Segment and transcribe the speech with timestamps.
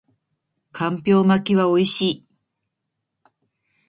[0.03, 0.03] 干
[0.99, 2.25] 瓢巻きは美味しい